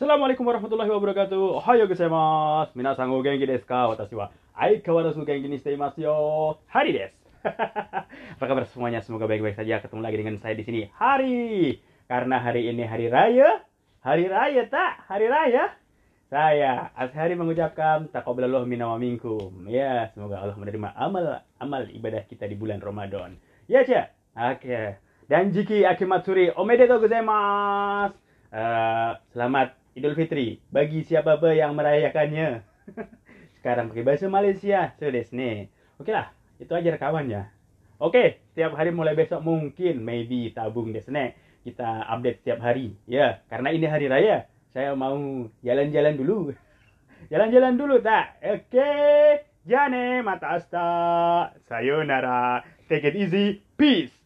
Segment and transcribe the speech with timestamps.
[0.00, 1.60] Assalamualaikum warahmatullahi wabarakatuh.
[1.60, 2.72] Ohayo gozaimasu.
[2.72, 3.84] Minasan o genki desu ka?
[3.84, 6.16] Watashi wa aikawarazu genki ni shite imasu yo.
[6.72, 7.20] Hari desu.
[8.40, 9.04] Apa kabar semuanya?
[9.04, 9.76] Semoga baik-baik saja.
[9.84, 10.88] Ketemu lagi dengan saya di sini.
[10.96, 11.84] Hari.
[12.08, 13.60] Karena hari ini hari raya.
[14.00, 15.04] Hari raya tak?
[15.04, 15.76] Hari raya.
[16.32, 19.52] Saya Ashari mengucapkan taqabbalallahu minna wa minkum.
[19.68, 23.36] Ya, semoga Allah menerima amal amal ibadah kita di bulan Ramadan.
[23.68, 24.16] Ya, Cak.
[24.32, 24.96] Oke.
[25.28, 28.16] Dan Jiki Akimatsuri, omedetou gozaimasu.
[28.50, 32.62] Uh, selamat Idul Fitri bagi siapa yang merayakannya.
[33.58, 34.94] Sekarang pakai bahasa Malaysia.
[35.34, 35.68] Nih.
[35.98, 36.32] Oke lah,
[36.62, 37.50] itu aja rekamannya.
[38.00, 42.96] Oke, setiap hari mulai besok mungkin maybe tabung desne kita update setiap hari.
[43.04, 44.48] Ya, karena ini hari raya.
[44.72, 45.18] Saya mau
[45.60, 46.54] jalan-jalan dulu.
[47.32, 48.38] Jalan-jalan dulu tak?
[48.40, 48.92] Oke.
[49.68, 50.88] Jane mata asta.
[51.68, 52.64] Sayonara.
[52.88, 53.60] Take it easy.
[53.76, 54.14] Peace.